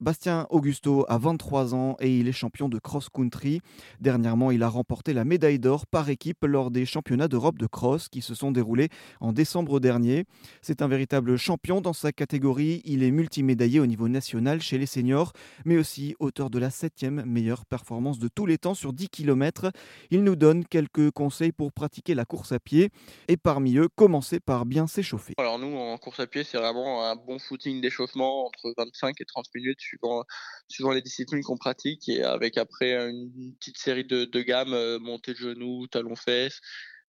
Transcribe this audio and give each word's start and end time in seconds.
Bastien 0.00 0.46
Augusto 0.50 1.04
a 1.08 1.18
23 1.18 1.74
ans 1.74 1.96
et 1.98 2.16
il 2.18 2.28
est 2.28 2.32
champion 2.32 2.68
de 2.68 2.78
cross-country. 2.78 3.60
Dernièrement, 4.00 4.52
il 4.52 4.62
a 4.62 4.68
remporté 4.68 5.12
la 5.12 5.24
médaille 5.24 5.58
d'or 5.58 5.88
par 5.88 6.08
équipe 6.08 6.44
lors 6.44 6.70
des 6.70 6.86
championnats 6.86 7.26
d'Europe 7.26 7.58
de 7.58 7.66
cross 7.66 8.08
qui 8.08 8.22
se 8.22 8.32
sont 8.32 8.52
déroulés 8.52 8.90
en 9.20 9.32
décembre 9.32 9.80
dernier. 9.80 10.24
C'est 10.62 10.82
un 10.82 10.88
véritable 10.88 11.36
champion 11.36 11.80
dans 11.80 11.92
sa 11.92 12.12
catégorie. 12.12 12.80
Il 12.84 13.02
est 13.02 13.10
multimédaillé 13.10 13.80
au 13.80 13.86
niveau 13.86 14.06
national 14.06 14.60
chez 14.60 14.78
les 14.78 14.86
seniors, 14.86 15.32
mais 15.64 15.76
aussi 15.76 16.14
auteur 16.20 16.48
de 16.48 16.60
la 16.60 16.70
septième 16.70 17.24
meilleure 17.24 17.66
performance 17.66 18.20
de 18.20 18.28
tous 18.28 18.46
les 18.46 18.58
temps 18.58 18.74
sur 18.74 18.92
10 18.92 19.08
km. 19.08 19.72
Il 20.12 20.22
nous 20.22 20.36
donne 20.36 20.64
quelques 20.64 21.10
conseils 21.10 21.50
pour 21.50 21.72
pratiquer 21.72 22.14
la 22.14 22.24
course 22.24 22.52
à 22.52 22.60
pied 22.60 22.90
et 23.26 23.36
parmi 23.36 23.76
eux, 23.78 23.88
commencer 23.88 24.38
par 24.38 24.64
bien 24.64 24.86
s'échauffer. 24.86 25.34
Alors 25.38 25.58
nous, 25.58 25.76
en 25.76 25.98
course 25.98 26.20
à 26.20 26.28
pied, 26.28 26.44
c'est 26.44 26.58
vraiment 26.58 27.04
un 27.04 27.16
bon 27.16 27.40
footing 27.40 27.80
d'échauffement 27.80 28.46
entre 28.46 28.72
25 28.76 29.20
et 29.20 29.24
30 29.24 29.46
minutes 29.56 29.87
suivant, 29.88 30.92
les 30.92 31.02
disciplines 31.02 31.42
qu'on 31.42 31.56
pratique 31.56 32.08
et 32.08 32.22
avec 32.22 32.58
après 32.58 32.92
une 33.10 33.54
petite 33.58 33.78
série 33.78 34.04
de, 34.04 34.24
de 34.24 34.42
gammes, 34.42 34.74
euh, 34.74 34.98
montée 34.98 35.32
de 35.32 35.38
genoux, 35.38 35.86
talons 35.86 36.16
fesses, 36.16 36.60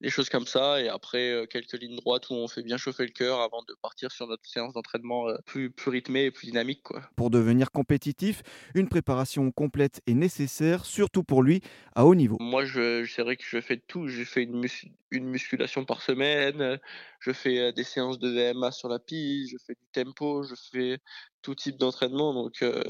des 0.02 0.09
choses 0.09 0.30
comme 0.30 0.45
ça. 0.45 0.81
Et 0.81 0.88
après, 0.88 1.31
euh, 1.31 1.45
quelques 1.45 1.73
lignes 1.73 1.98
droites 1.98 2.30
où 2.30 2.34
on 2.34 2.48
fait 2.48 2.63
bien 2.63 2.77
chauffer 2.77 3.03
le 3.03 3.12
cœur 3.12 3.41
avant 3.41 3.63
de 3.67 3.76
partir 3.81 4.12
sur 4.12 4.27
notre 4.27 4.48
séance 4.48 4.73
d'entraînement 4.73 5.27
euh, 5.27 5.38
plus, 5.45 5.70
plus 5.70 5.90
rythmée 5.91 6.26
et 6.26 6.31
plus 6.31 6.48
dynamique. 6.48 6.84
Quoi. 6.84 7.02
Pour 7.16 7.30
devenir 7.30 7.71
compétitif, 7.71 8.41
une 8.76 8.88
préparation 8.88 9.52
complète 9.52 10.02
est 10.07 10.13
nécessaire, 10.13 10.85
surtout 10.85 11.23
pour 11.23 11.43
lui, 11.43 11.62
à 11.95 12.05
haut 12.05 12.16
niveau. 12.16 12.38
Moi, 12.40 12.63
c'est 12.66 13.21
vrai 13.21 13.35
que 13.35 13.43
je 13.45 13.59
fais 13.62 13.77
tout. 13.77 14.07
Je 14.07 14.23
fais 14.23 14.43
une, 14.43 14.66
une 15.12 15.26
musculation 15.26 15.85
par 15.85 16.02
semaine, 16.02 16.79
je 17.20 17.31
fais 17.31 17.73
des 17.73 17.84
séances 17.84 18.20
de 18.20 18.29
VMA 18.29 18.71
sur 18.71 18.90
la 18.90 18.99
piste, 18.99 19.52
je 19.52 19.57
fais 19.66 19.73
du 19.73 19.88
tempo, 19.91 20.43
je 20.43 20.55
fais 20.71 20.99
tout 21.41 21.55
type 21.55 21.77
d'entraînement. 21.77 22.34
Donc, 22.34 22.62
euh, 22.62 22.84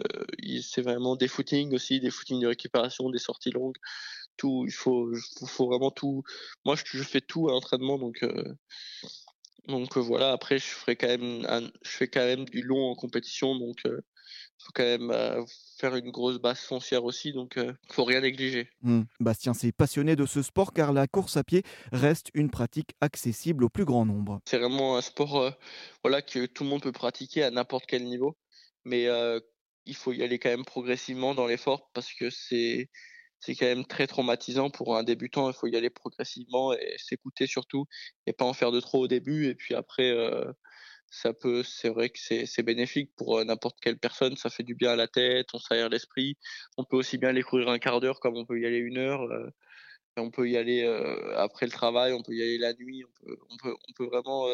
c'est 0.61 0.81
vraiment 0.81 1.15
des 1.15 1.27
footings 1.27 1.73
aussi, 1.73 1.99
des 1.99 2.09
footings 2.09 2.41
de 2.41 2.47
récupération, 2.47 3.09
des 3.09 3.19
sorties 3.19 3.51
longues. 3.51 3.77
Tout, 4.39 4.63
il 4.65 4.71
faut, 4.71 5.11
faut 5.45 5.67
vraiment 5.67 5.91
tout. 5.91 6.23
Moi, 6.63 6.77
je, 6.77 6.83
je 6.85 7.03
fais 7.03 7.19
tout 7.19 7.49
à 7.49 7.51
l'entraînement, 7.51 7.99
donc. 7.99 8.23
Euh, 8.23 8.55
donc 9.67 9.97
euh, 9.97 9.99
voilà, 9.99 10.31
après 10.31 10.57
je 10.57 10.65
ferai 10.65 10.95
quand 10.95 11.09
même 11.09 11.71
je 11.83 11.89
fais 11.89 12.07
quand 12.07 12.25
même 12.25 12.45
du 12.45 12.63
long 12.63 12.89
en 12.89 12.95
compétition, 12.95 13.55
donc 13.55 13.81
il 13.83 13.91
faut 14.57 14.71
quand 14.73 14.83
même 14.83 15.13
faire 15.77 15.95
une 15.95 16.09
grosse 16.09 16.39
base 16.39 16.61
foncière 16.61 17.03
aussi, 17.03 17.33
donc 17.33 17.53
il 17.57 17.93
faut 17.93 18.03
rien 18.03 18.21
négliger. 18.21 18.67
Mmh. 18.81 19.01
Bastien 19.19 19.53
s'est 19.53 19.71
passionné 19.71 20.15
de 20.15 20.25
ce 20.25 20.41
sport 20.41 20.73
car 20.73 20.91
la 20.91 21.05
course 21.05 21.37
à 21.37 21.43
pied 21.43 21.61
reste 21.91 22.29
une 22.33 22.49
pratique 22.49 22.95
accessible 22.99 23.63
au 23.63 23.69
plus 23.69 23.85
grand 23.85 24.07
nombre. 24.07 24.39
C'est 24.45 24.57
vraiment 24.57 24.97
un 24.97 25.01
sport 25.01 25.53
voilà 26.03 26.23
que 26.23 26.47
tout 26.47 26.63
le 26.63 26.69
monde 26.69 26.81
peut 26.81 26.91
pratiquer 26.91 27.43
à 27.43 27.51
n'importe 27.51 27.85
quel 27.85 28.05
niveau, 28.05 28.37
mais 28.85 29.07
il 29.85 29.95
faut 29.95 30.13
y 30.13 30.23
aller 30.23 30.39
quand 30.39 30.49
même 30.49 30.65
progressivement 30.65 31.35
dans 31.35 31.45
l'effort 31.45 31.91
parce 31.93 32.11
que 32.13 32.31
c'est 32.31 32.89
c'est 33.39 33.55
quand 33.55 33.65
même 33.65 33.85
très 33.85 34.07
traumatisant 34.07 34.69
pour 34.69 34.97
un 34.97 35.03
débutant. 35.03 35.49
Il 35.49 35.53
faut 35.53 35.67
y 35.67 35.75
aller 35.75 35.89
progressivement 35.89 36.73
et 36.73 36.95
s'écouter 36.97 37.47
surtout 37.47 37.85
et 38.25 38.33
pas 38.33 38.45
en 38.45 38.53
faire 38.53 38.71
de 38.71 38.79
trop 38.79 38.99
au 38.99 39.07
début. 39.07 39.47
Et 39.47 39.55
puis 39.55 39.75
après, 39.75 40.11
euh, 40.11 40.51
ça 41.09 41.33
peut, 41.33 41.63
c'est 41.63 41.89
vrai 41.89 42.09
que 42.09 42.19
c'est 42.19 42.63
bénéfique 42.63 43.11
pour 43.15 43.39
euh, 43.39 43.45
n'importe 43.45 43.79
quelle 43.81 43.97
personne. 43.97 44.35
Ça 44.35 44.49
fait 44.49 44.63
du 44.63 44.75
bien 44.75 44.91
à 44.91 44.95
la 44.95 45.07
tête, 45.07 45.47
on 45.53 45.59
s'aère 45.59 45.89
l'esprit. 45.89 46.37
On 46.77 46.83
peut 46.83 46.97
aussi 46.97 47.17
bien 47.17 47.29
aller 47.29 47.43
courir 47.43 47.69
un 47.69 47.79
quart 47.79 48.01
d'heure 48.01 48.19
comme 48.19 48.37
on 48.37 48.45
peut 48.45 48.59
y 48.59 48.65
aller 48.65 48.77
une 48.77 48.97
heure. 48.97 49.21
Euh, 49.23 49.49
on 50.17 50.31
peut 50.31 50.49
y 50.49 50.57
aller 50.57 50.83
après 51.37 51.65
le 51.65 51.71
travail, 51.71 52.11
on 52.11 52.21
peut 52.21 52.33
y 52.33 52.41
aller 52.41 52.57
la 52.57 52.73
nuit. 52.73 53.05
On 53.05 53.25
peut, 53.25 53.37
on 53.49 53.57
peut, 53.57 53.73
on 53.87 53.93
peut 53.93 54.05
vraiment 54.05 54.47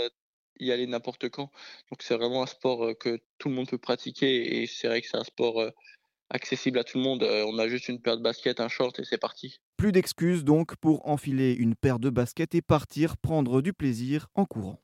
y 0.60 0.72
aller 0.72 0.86
n'importe 0.86 1.30
quand. 1.30 1.50
Donc 1.90 2.04
c'est 2.04 2.16
vraiment 2.16 2.44
un 2.44 2.46
sport 2.46 2.96
que 3.00 3.20
tout 3.40 3.50
le 3.50 3.56
monde 3.56 3.68
peut 3.68 3.80
pratiquer 3.80 4.62
et 4.62 4.68
c'est 4.68 4.88
vrai 4.88 5.02
que 5.02 5.08
c'est 5.08 5.18
un 5.18 5.24
sport 5.24 5.72
accessible 6.30 6.80
à 6.80 6.84
tout 6.84 6.98
le 6.98 7.04
monde. 7.04 7.24
Euh, 7.24 7.46
on 7.48 7.58
a 7.60 7.68
juste 7.68 7.90
une 7.90 8.02
paire 8.02 8.18
de 8.18 8.24
baskets, 8.24 8.60
un 8.60 8.68
short 8.68 9.00
et 9.00 9.04
c'est 9.04 9.18
parti. 9.18 9.60
Plus 9.78 9.92
d'excuses 9.92 10.44
donc 10.44 10.76
pour 10.78 11.08
enfiler 11.08 11.54
une 11.54 11.76
paire 11.76 12.00
de 12.00 12.10
baskets 12.10 12.56
et 12.56 12.62
partir 12.62 13.18
prendre 13.18 13.62
du 13.62 13.74
plaisir 13.74 14.28
en 14.36 14.46
courant. 14.46 14.82